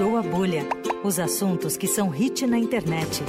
[0.00, 0.62] Furou a Bolha.
[1.04, 3.20] Os assuntos que são hit na internet.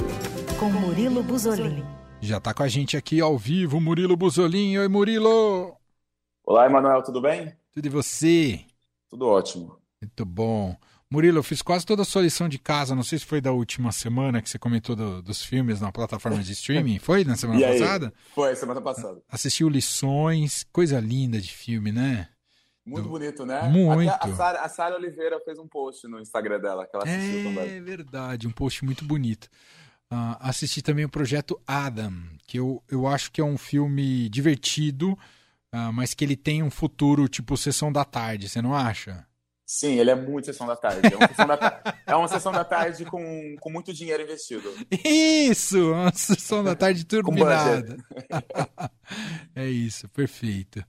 [0.58, 1.84] Com Murilo Buzolin.
[2.18, 4.78] Já tá com a gente aqui ao vivo, Murilo Buzolin.
[4.78, 5.76] Oi, Murilo!
[6.42, 7.54] Olá, Emanuel, tudo bem?
[7.74, 8.64] Tudo e você?
[9.10, 9.76] Tudo ótimo.
[10.00, 10.74] Muito bom.
[11.10, 13.52] Murilo, eu fiz quase toda a sua lição de casa, não sei se foi da
[13.52, 17.60] última semana que você comentou do, dos filmes na plataforma de streaming, foi na semana
[17.60, 18.14] passada?
[18.34, 19.22] Foi, semana passada.
[19.28, 22.28] Assistiu Lições, coisa linda de filme, né?
[22.84, 23.62] Muito bonito, né?
[23.68, 24.10] Muito.
[24.10, 27.40] Até a Sara, a Sara Oliveira fez um post no Instagram dela, que ela assistiu
[27.40, 27.76] é também.
[27.76, 29.48] É verdade, um post muito bonito.
[30.12, 32.12] Uh, assisti também o Projeto Adam,
[32.46, 36.70] que eu, eu acho que é um filme divertido, uh, mas que ele tem um
[36.70, 39.26] futuro tipo Sessão da Tarde, você não acha?
[39.64, 41.14] Sim, ele é muito sessão da tarde.
[41.14, 44.70] É uma sessão da, tarde, é uma sessão da tarde com, com muito dinheiro investido.
[45.02, 45.92] Isso!
[45.92, 47.96] Uma sessão da tarde turbinada.
[49.56, 50.84] é isso, perfeito.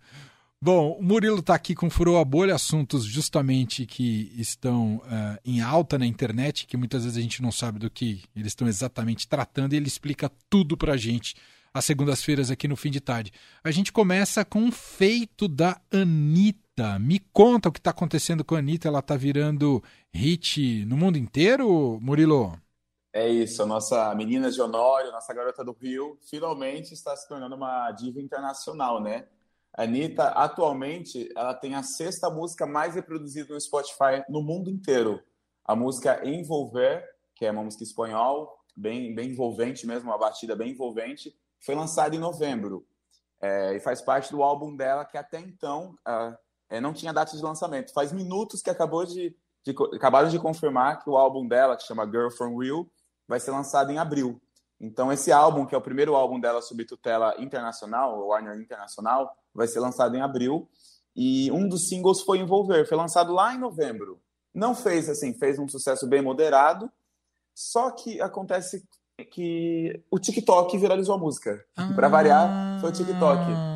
[0.66, 5.60] Bom, o Murilo está aqui com Furou a Bolha, assuntos justamente que estão uh, em
[5.60, 9.28] alta na internet, que muitas vezes a gente não sabe do que eles estão exatamente
[9.28, 11.36] tratando, e ele explica tudo para a gente
[11.74, 13.34] às segundas-feiras aqui no fim de tarde.
[13.62, 16.98] A gente começa com um feito da Anitta.
[16.98, 18.88] Me conta o que está acontecendo com a Anitta.
[18.88, 22.58] Ela está virando hit no mundo inteiro, Murilo?
[23.12, 27.54] É isso, a nossa menina de Honório, nossa garota do Rio, finalmente está se tornando
[27.54, 29.26] uma diva internacional, né?
[29.76, 35.22] A Anitta, atualmente, ela tem a sexta música mais reproduzida no Spotify no mundo inteiro.
[35.66, 37.04] A música Envolver,
[37.36, 42.16] que é uma música espanhol, bem, bem envolvente mesmo, uma batida bem envolvente, foi lançada
[42.16, 42.86] em novembro.
[43.42, 46.38] É, e faz parte do álbum dela, que até então uh,
[46.70, 47.94] é, não tinha data de lançamento.
[47.94, 52.06] Faz minutos que acabou de, de, acabaram de confirmar que o álbum dela, que chama
[52.06, 52.86] Girl From Real,
[53.28, 54.40] vai ser lançado em abril.
[54.80, 59.68] Então, esse álbum, que é o primeiro álbum dela sob tutela internacional, Warner Internacional, vai
[59.68, 60.70] ser lançado em abril.
[61.16, 64.20] E um dos singles foi Envolver, foi lançado lá em novembro.
[64.54, 66.92] Não fez assim, fez um sucesso bem moderado,
[67.56, 68.84] só que acontece
[69.32, 71.64] que o TikTok viralizou a música.
[71.76, 71.92] Ah.
[71.96, 73.73] Para variar, foi o TikTok.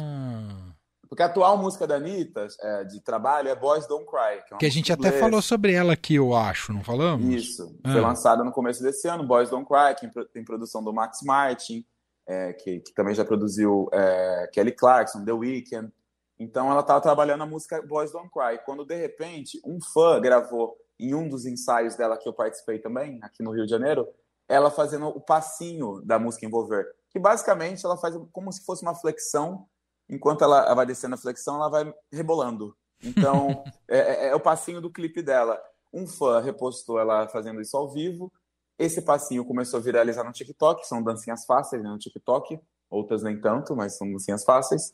[1.07, 4.44] Porque a atual música da Anitta, é, de trabalho, é Boys Don't Cry.
[4.47, 7.25] Que, é que a gente até falou sobre ela aqui, eu acho, não falamos?
[7.34, 7.79] Isso.
[7.84, 7.94] Ah.
[7.94, 11.85] Foi lançada no começo desse ano, Boys Don't Cry, que tem produção do Max Martin,
[12.28, 15.91] é, que, que, também já produziu é, Kelly Clarkson, The Weeknd.
[16.40, 18.59] Então ela estava trabalhando a música Boys Don't Cry.
[18.66, 23.19] Quando, de repente, um fã gravou em um dos ensaios dela que eu participei também,
[23.24, 24.07] aqui no Rio de Janeiro,
[24.47, 26.85] ela fazendo o passinho da música Envolver.
[27.09, 29.66] Que basicamente ela faz como se fosse uma flexão
[30.09, 32.75] enquanto ela vai descendo a flexão, ela vai rebolando.
[33.03, 35.62] Então, é, é, é, o passinho do clipe dela.
[35.94, 38.31] Um fã repostou ela fazendo isso ao vivo.
[38.78, 42.59] Esse passinho começou a viralizar no TikTok, são dancinhas fáceis né, no TikTok,
[42.90, 44.94] outras nem tanto, mas são dancinhas fáceis.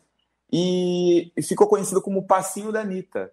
[0.52, 3.32] E, e ficou conhecido como o passinho da Anitta.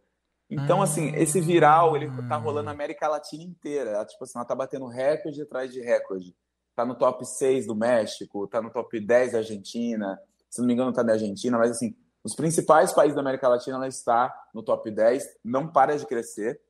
[0.51, 3.91] Então, assim, esse viral, ele tá rolando na América Latina inteira.
[3.91, 6.35] Ela, tipo assim, ela tá batendo recorde atrás de recorde.
[6.75, 10.75] Tá no top 6 do México, tá no top 10 da Argentina, se não me
[10.75, 14.63] engano, está na Argentina, mas assim, os principais países da América Latina ela está no
[14.63, 16.61] top 10, não para de crescer.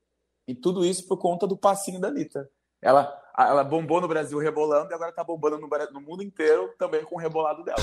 [0.47, 2.49] E tudo isso por conta do passinho da Anitta.
[2.83, 7.05] Ela, ela bombou no Brasil rebolando e agora está bombando no, no, mundo inteiro também
[7.05, 7.81] com o rebolado dela.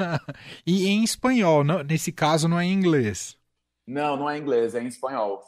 [0.66, 3.38] e em espanhol, não, nesse caso não é em inglês.
[3.86, 5.42] Não, não é em inglês, é em espanhol.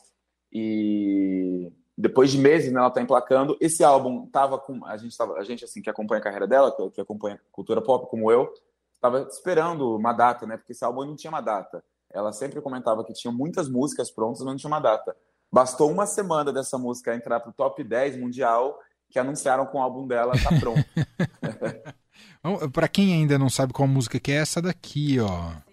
[0.53, 3.56] E depois de meses né, ela está emplacando.
[3.60, 4.84] Esse álbum tava com.
[4.84, 7.82] A gente, tava, a gente assim, que acompanha a carreira dela, que, que acompanha cultura
[7.82, 8.53] pop como eu,
[9.06, 10.56] estava esperando uma data, né?
[10.56, 11.82] Porque esse álbum não tinha uma data.
[12.12, 15.16] Ela sempre comentava que tinha muitas músicas prontas, mas não tinha uma data.
[15.52, 18.78] Bastou uma semana dessa música entrar para o top 10 mundial
[19.10, 20.84] que anunciaram que o álbum dela tá pronto.
[22.72, 25.66] para quem ainda não sabe qual música que é essa daqui, ó.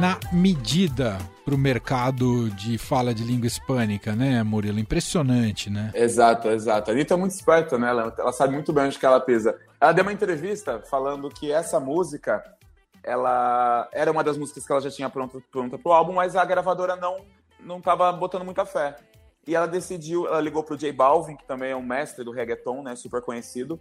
[0.00, 4.78] Na medida para o mercado de fala de língua hispânica, né, Murilo?
[4.78, 5.90] Impressionante, né?
[5.94, 6.90] Exato, exato.
[6.90, 7.90] A Anitta é muito esperta, né?
[7.90, 9.54] Ela, ela sabe muito bem onde que ela pisa.
[9.78, 12.42] Ela deu uma entrevista falando que essa música,
[13.04, 16.46] ela era uma das músicas que ela já tinha pronta, pronta pro álbum, mas a
[16.46, 17.18] gravadora não
[17.62, 18.96] não estava botando muita fé.
[19.46, 22.82] E ela decidiu, ela ligou pro J Balvin, que também é um mestre do reggaeton,
[22.82, 23.78] né, super conhecido,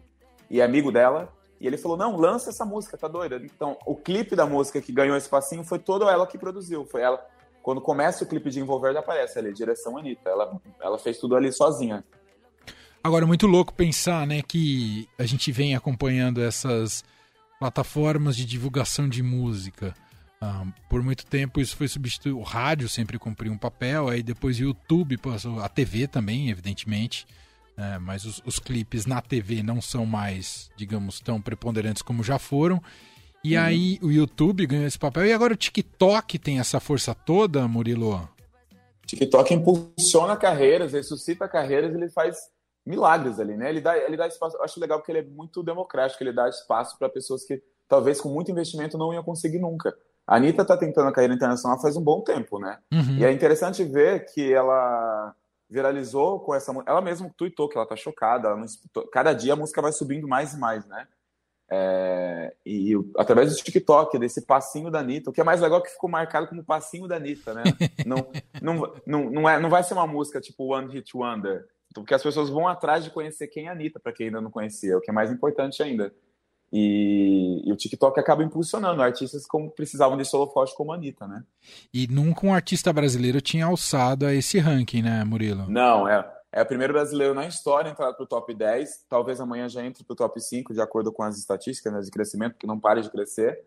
[0.50, 3.38] e amigo dela, e ele falou: não, lança essa música, tá doida?
[3.44, 6.86] Então, o clipe da música que ganhou esse passinho foi toda ela que produziu.
[6.86, 7.24] Foi ela.
[7.62, 10.30] Quando começa o clipe de Envolver, aparece ali, direção Anitta.
[10.30, 12.04] Ela, ela fez tudo ali sozinha.
[13.04, 17.04] Agora, muito louco pensar, né, que a gente vem acompanhando essas
[17.60, 19.94] plataformas de divulgação de música.
[20.42, 22.40] Ah, por muito tempo isso foi substituído.
[22.40, 27.28] O rádio sempre cumpriu um papel, aí depois o YouTube passou, a TV também, evidentemente.
[27.80, 32.38] É, mas os, os, clipes na TV não são mais, digamos, tão preponderantes como já
[32.38, 32.82] foram.
[33.42, 33.64] E uhum.
[33.64, 35.26] aí o YouTube ganhou esse papel.
[35.26, 38.28] E agora o TikTok tem essa força toda, Murilo?
[39.06, 42.38] TikTok impulsiona carreiras, ressuscita carreiras, ele faz
[42.86, 43.70] milagres ali, né?
[43.70, 44.58] Ele dá, ele dá espaço.
[44.58, 48.20] Eu acho legal porque ele é muito democrático, ele dá espaço para pessoas que talvez
[48.20, 49.96] com muito investimento não iam conseguir nunca.
[50.28, 52.78] A Anitta está tentando a carreira internacional faz um bom tempo, né?
[52.92, 53.18] Uhum.
[53.18, 55.34] E é interessante ver que ela
[55.70, 58.66] viralizou com essa ela mesma tweetou que ela tá chocada, ela não,
[59.12, 61.08] cada dia a música vai subindo mais e mais, né?
[61.72, 65.84] É, e através do TikTok, desse passinho da Anitta, o que é mais legal é
[65.84, 67.64] que ficou marcado como passinho da Anitta, né?
[68.06, 68.28] não,
[68.60, 72.24] não, não, não, é, não vai ser uma música tipo One Hit Wonder, porque as
[72.24, 75.02] pessoas vão atrás de conhecer quem é a Anitta, para quem ainda não conhecia, o
[75.02, 76.12] que é mais importante ainda.
[76.72, 81.28] E, e, o TikTok acaba impulsionando artistas como precisavam de solo forte como a Anitta,
[81.28, 81.44] né?
[81.92, 85.66] E nunca um artista brasileiro tinha alçado a esse ranking, né, Murilo?
[85.68, 86.32] Não, é.
[86.52, 89.06] É o primeiro brasileiro na história a entrar para o top 10.
[89.08, 92.10] Talvez amanhã já entre para o top 5, de acordo com as estatísticas né, de
[92.10, 93.64] crescimento, que não pare de crescer.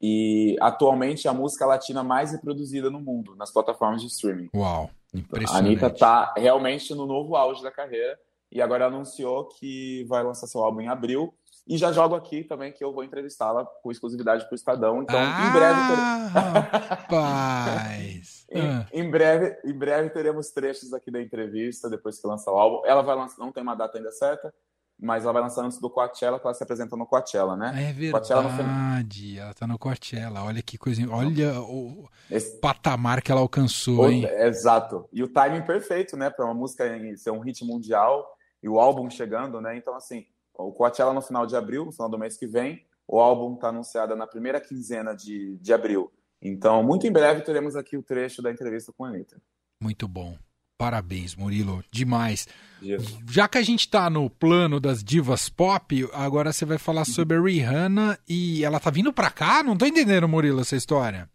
[0.00, 4.48] E atualmente a música latina mais reproduzida no mundo, nas plataformas de streaming.
[4.54, 5.54] Uau, impressionante.
[5.54, 8.18] A Anitta está realmente no novo auge da carreira.
[8.50, 11.32] E agora anunciou que vai lançar seu álbum em abril
[11.66, 15.02] e já jogo aqui também que eu vou entrevistá-la com exclusividade para o Estadão.
[15.02, 15.80] Então, ah, em breve.
[15.88, 15.96] Ter...
[16.88, 18.46] Rapaz!
[18.50, 18.86] em, ah.
[18.92, 22.84] em, breve, em breve teremos trechos aqui da entrevista, depois que lançar o álbum.
[22.84, 24.52] Ela vai lançar, não tem uma data ainda certa,
[24.98, 27.90] mas ela vai lançar antes do Coachella, que ela se apresenta no Coachella, né?
[27.90, 28.28] É verdade.
[28.32, 29.40] No...
[29.40, 30.42] Ela tá no Coachella.
[30.42, 31.00] Olha que coisa.
[31.10, 32.58] Olha o Esse...
[32.60, 34.10] patamar que ela alcançou, o...
[34.10, 34.24] hein?
[34.24, 35.08] Exato.
[35.12, 36.28] E o timing perfeito, né?
[36.28, 36.84] Para uma música
[37.16, 38.26] ser um hit mundial
[38.60, 39.76] e o álbum chegando, né?
[39.76, 42.84] Então, assim o Coachella no final de abril, no final do mês que vem.
[43.06, 46.10] O álbum está anunciado na primeira quinzena de, de abril.
[46.40, 49.40] Então, muito em breve teremos aqui o trecho da entrevista com a Anitta.
[49.80, 50.36] Muito bom.
[50.76, 51.84] Parabéns, Murilo.
[51.92, 52.48] Demais.
[53.30, 57.36] Já que a gente está no plano das divas pop, agora você vai falar sobre
[57.36, 59.62] a Rihanna e ela tá vindo para cá?
[59.62, 61.30] Não tô entendendo, Murilo, essa história.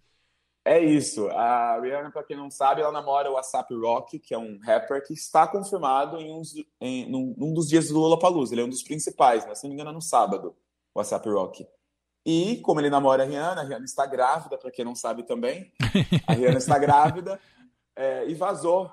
[0.67, 1.29] É isso.
[1.29, 5.01] A Rihanna, para quem não sabe, ela namora o WhatsApp Rock, que é um rapper
[5.01, 6.49] que está confirmado em, uns,
[6.81, 8.53] em num, num, dos dias do Lollapalooza.
[8.53, 10.57] Ele é um dos principais, mas se não me engano é no sábado,
[10.93, 11.65] o WhatsApp Rock.
[12.25, 15.71] E como ele namora a Rihanna, a Rihanna está grávida, para quem não sabe também.
[16.27, 17.39] A Rihanna está grávida
[17.95, 18.91] é, e vazou,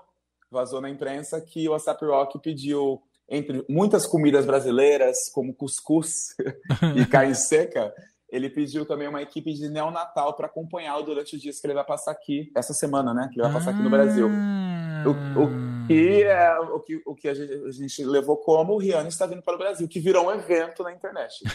[0.48, 6.36] vazou na imprensa que o WhatsApp Rock pediu entre muitas comidas brasileiras, como cuscuz
[6.94, 7.92] e carne seca,
[8.34, 11.84] ele pediu também uma equipe de neonatal para acompanhá-lo durante os dias que ele vai
[11.84, 13.30] passar aqui, essa semana, né?
[13.32, 14.28] Que ele vai passar aqui no Brasil.
[15.06, 15.10] O,
[15.40, 19.08] o, que, é, o, que, o que a gente, a gente levou como o Rihanna
[19.08, 21.44] está vindo para o Brasil, que virou um evento na internet.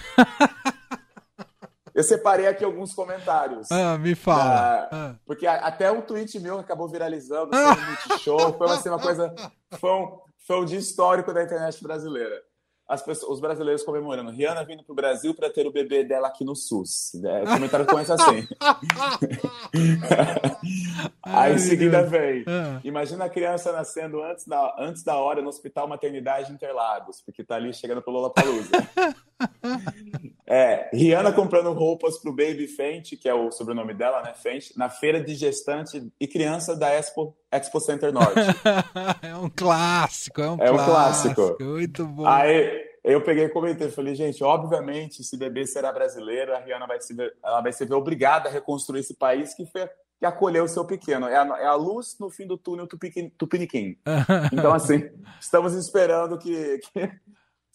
[1.93, 3.69] Eu separei aqui alguns comentários.
[3.69, 4.87] Ah, me fala.
[4.89, 5.15] ah.
[5.25, 9.35] Porque até um tweet meu acabou viralizando, foi um show, foi assim, uma coisa.
[9.77, 10.17] Foi um,
[10.47, 12.48] foi um dia histórico da internet brasileira as
[12.97, 14.31] pessoas, os brasileiros comemorando.
[14.31, 17.13] Rihanna vindo pro Brasil para ter o bebê dela aqui no SUS.
[17.23, 18.47] É, o comentário começa assim.
[21.23, 22.43] Aí em seguida vem.
[22.47, 22.79] Ah.
[22.83, 27.55] Imagina a criança nascendo antes da, antes da hora no Hospital Maternidade Interlagos, porque tá
[27.55, 28.69] ali chegando pro Lollapalooza.
[30.49, 34.33] é, Rihanna comprando roupas pro Baby Fenty, que é o sobrenome dela, né?
[34.33, 38.33] Fenty, na feira de gestante e criança da Expo, Expo Center Norte.
[39.21, 41.29] é um clássico, é um é clássico.
[41.29, 41.63] Um clássico.
[41.63, 42.25] Muito bom.
[42.25, 46.99] Aí, eu peguei e comentei, falei, gente, obviamente, esse bebê será brasileiro, a Rihanna vai
[46.99, 50.63] se ver, ela vai se ver obrigada a reconstruir esse país que, foi, que acolheu
[50.63, 51.27] o seu pequeno.
[51.27, 53.99] É a, é a luz no fim do túnel tupiniquim.
[54.51, 57.11] Então, assim, estamos esperando que, que...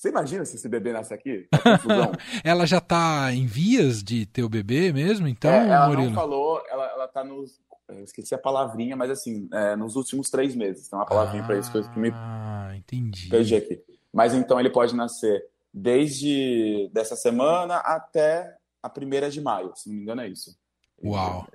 [0.05, 1.49] Você imagina se esse bebê nasce aqui?
[2.45, 6.09] ela já está em vias de ter o bebê mesmo, então, é, ela Murilo?
[6.09, 7.59] não falou, ela, ela tá nos...
[7.89, 10.91] Eu esqueci a palavrinha, mas assim, é, nos últimos três meses.
[10.91, 13.31] Tem uma palavrinha ah, para isso que me ah, entendi.
[13.31, 13.83] perdi aqui.
[14.13, 15.43] Mas então ele pode nascer
[15.73, 20.55] desde dessa semana até a primeira de maio, se não me engano é isso.
[21.03, 21.49] Uau!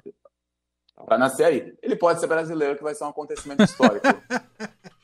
[1.06, 1.78] Para nascer aí.
[1.84, 4.08] Ele pode ser brasileiro, que vai ser um acontecimento histórico.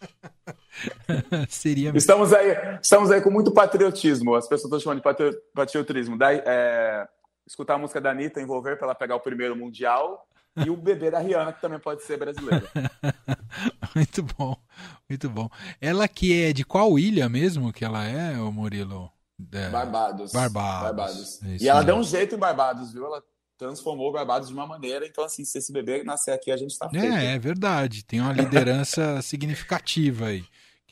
[1.50, 4.36] Seria estamos aí, estamos aí com muito patriotismo.
[4.36, 6.17] As pessoas estão chamando de patriotismo.
[6.17, 7.08] Da, é,
[7.48, 10.27] escutar a música da Anitta, envolver para ela pegar o primeiro mundial
[10.58, 12.67] e o bebê da Rihanna, que também pode ser brasileiro.
[13.96, 14.55] muito bom,
[15.10, 15.50] muito bom.
[15.82, 19.12] Ela que é de qual ilha mesmo que ela é, o Murilo?
[19.51, 19.70] É...
[19.70, 20.32] Barbados.
[20.32, 20.84] Barbados.
[20.84, 21.41] Barbados.
[21.62, 23.05] e ela deu um jeito em Barbados, viu?
[23.05, 23.22] Ela
[23.58, 25.05] transformou Barbados de uma maneira.
[25.05, 27.05] Então, assim, se esse bebê nascer aqui, a gente está feito.
[27.05, 28.03] É, é verdade.
[28.03, 30.46] Tem uma liderança significativa aí.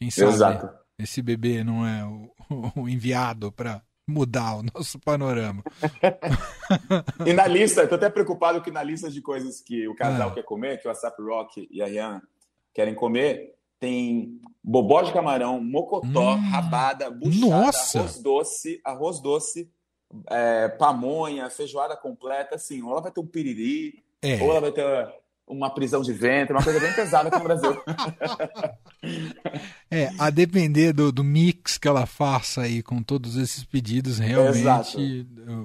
[0.03, 0.69] Quem sabe Exato.
[0.99, 2.29] esse bebê não é o,
[2.81, 5.63] o enviado para mudar o nosso panorama.
[7.25, 10.29] e na lista, eu tô até preocupado que na lista de coisas que o casal
[10.29, 10.33] ah.
[10.33, 12.21] quer comer, que o WhatsApp Rock e a Rihanna
[12.73, 17.99] querem comer, tem bobó de camarão, mocotó, hum, rabada, buchada, nossa.
[17.99, 19.71] arroz doce, arroz doce,
[20.29, 24.41] é, pamonha, feijoada completa, assim, ou ela vai ter um piriri, é.
[24.43, 24.83] ou ela vai ter
[25.47, 27.81] uma prisão de ventre, uma coisa bem pesada aqui no Brasil.
[29.91, 34.59] É, a depender do, do mix que ela faça aí com todos esses pedidos, realmente.
[34.59, 34.97] Exato.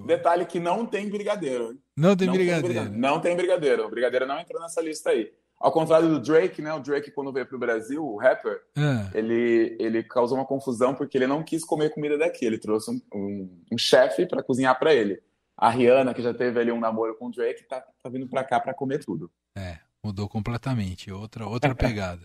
[0.07, 1.79] Detalhe que não tem brigadeiro.
[1.97, 2.67] Não tem não brigadeiro.
[2.67, 3.01] Tem brigadeiro.
[3.01, 3.87] Não tem brigadeiro.
[3.87, 5.33] O brigadeiro não entrou nessa lista aí.
[5.59, 6.73] Ao contrário do Drake, né?
[6.75, 9.19] O Drake, quando veio pro Brasil, o rapper, é.
[9.19, 12.45] ele, ele causou uma confusão porque ele não quis comer comida daqui.
[12.45, 15.21] Ele trouxe um, um, um chefe para cozinhar para ele.
[15.57, 18.45] A Rihanna, que já teve ali um namoro com o Drake, tá, tá vindo para
[18.45, 19.29] cá para comer tudo.
[19.59, 21.11] É, mudou completamente.
[21.11, 22.23] Outra, outra pegada.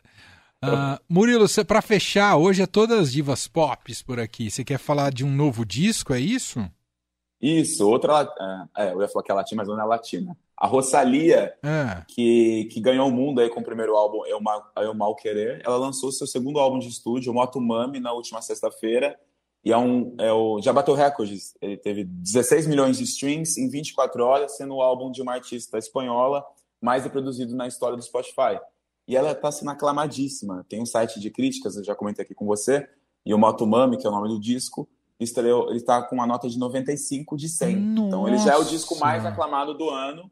[0.64, 4.50] Uh, Murilo, para fechar, hoje é todas as divas pop por aqui.
[4.50, 6.66] Você quer falar de um novo disco, é isso?
[7.42, 8.32] Isso, outra.
[8.78, 10.38] É, é, eu ia falar que é latina, mas não é latina.
[10.56, 12.04] A Rosalia, é.
[12.08, 15.62] que, que ganhou o mundo aí com o primeiro álbum Eu Mal, Eu Mal Querer,
[15.66, 19.20] ela lançou seu segundo álbum de estúdio, Moto Mami, na última sexta-feira.
[19.66, 21.54] E é um, é o, já bateu recordes.
[21.62, 25.78] Ele teve 16 milhões de streams em 24 horas, sendo o álbum de uma artista
[25.78, 26.46] espanhola
[26.84, 28.60] mais reproduzido na história do Spotify.
[29.08, 30.66] E ela está sendo aclamadíssima.
[30.68, 32.86] Tem um site de críticas, eu já comentei aqui com você,
[33.26, 34.88] e o Moto Mami, que é o nome do disco,
[35.18, 37.76] estreou, ele está com uma nota de 95 de 100.
[37.78, 38.08] Nossa.
[38.08, 40.30] Então ele já é o disco mais aclamado do ano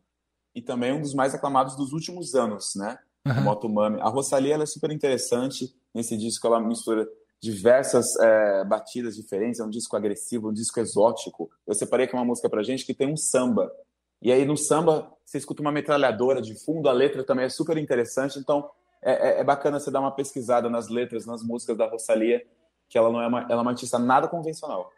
[0.53, 2.97] e também um dos mais aclamados dos últimos anos, né?
[3.25, 3.33] Uhum.
[3.33, 4.01] O Moto Mami.
[4.01, 5.73] A Rosalia ela é super interessante.
[5.93, 7.07] Nesse disco ela mistura
[7.41, 11.49] diversas é, batidas diferentes, é um disco agressivo, um disco exótico.
[11.65, 13.71] Eu separei aqui uma música pra gente que tem um samba.
[14.21, 17.77] E aí no samba você escuta uma metralhadora de fundo, a letra também é super
[17.77, 18.37] interessante.
[18.37, 18.69] Então
[19.01, 22.45] é, é, é bacana você dar uma pesquisada nas letras, nas músicas da Rosalia,
[22.87, 24.91] que ela não é uma, ela é uma artista nada convencional.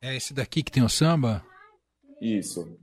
[0.00, 1.44] É esse daqui que tem o samba?
[2.20, 2.78] Isso.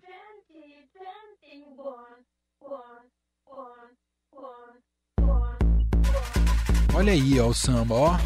[6.93, 8.17] Olha aí, ó, o samba, ó.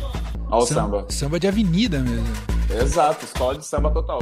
[0.49, 0.97] Ó o samba.
[0.97, 2.25] Samba, samba de avenida mesmo.
[2.81, 4.19] Exato, escola de samba total.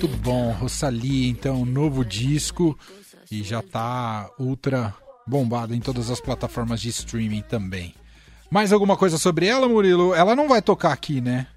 [0.00, 2.78] Muito bom, Rosalia, então, novo disco
[3.32, 4.94] e já tá ultra
[5.26, 7.92] bombado em todas as plataformas de streaming também.
[8.48, 10.14] Mais alguma coisa sobre ela, Murilo?
[10.14, 11.48] Ela não vai tocar aqui, né?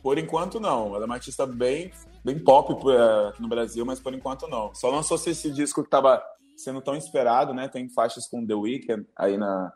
[0.00, 0.94] Por enquanto não.
[0.94, 1.90] Ela é uma artista bem,
[2.24, 4.72] bem pop é, aqui no Brasil, mas por enquanto não.
[4.72, 6.22] Só lançou esse disco que estava
[6.56, 7.66] sendo tão esperado, né?
[7.66, 9.72] Tem faixas com The Weeknd aí na,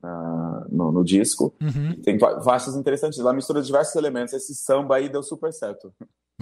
[0.00, 1.52] na no, no, disco.
[1.60, 2.00] Uhum.
[2.02, 3.18] Tem faixas interessantes.
[3.18, 4.32] Ela mistura diversos elementos.
[4.32, 5.92] Esse samba aí deu super certo.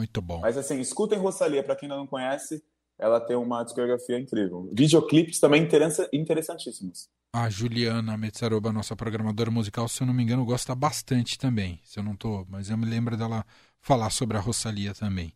[0.00, 0.40] Muito bom.
[0.40, 2.64] Mas assim, escutem Rosalia, para quem ainda não conhece,
[2.98, 4.66] ela tem uma discografia incrível.
[4.72, 5.68] Videoclipes também
[6.10, 7.10] interessantíssimos.
[7.34, 11.78] A Juliana Metzaroba, nossa programadora musical, se eu não me engano, gosta bastante também.
[11.84, 13.44] Se eu não tô, mas eu me lembro dela
[13.78, 15.34] falar sobre a Rosalia também.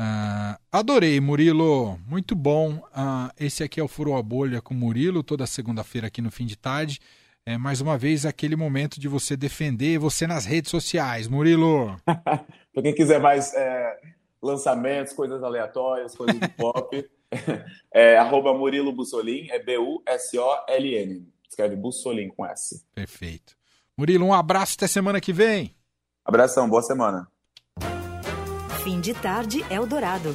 [0.00, 1.98] Uh, adorei, Murilo.
[2.06, 2.74] Muito bom.
[2.76, 6.46] Uh, esse aqui é o Furou a Bolha com Murilo, toda segunda-feira aqui no fim
[6.46, 7.00] de tarde.
[7.48, 11.96] É mais uma vez aquele momento de você defender você nas redes sociais, Murilo.
[12.04, 14.00] Para quem quiser mais é,
[14.42, 17.08] lançamentos, coisas aleatórias, coisas de pop,
[17.94, 21.24] é arroba Murilo Bussolin, é B-U-S-O-L-N.
[21.48, 22.84] Escreve Bussolin com S.
[22.92, 23.56] Perfeito.
[23.96, 25.72] Murilo, um abraço até semana que vem.
[26.24, 27.28] Abração, boa semana.
[28.82, 30.34] Fim de tarde, Eldorado.